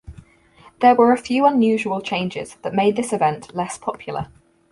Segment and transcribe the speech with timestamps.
[0.79, 4.29] There were a few unusual changes that made this event less popular.